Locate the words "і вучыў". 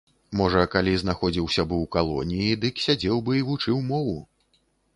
3.43-3.77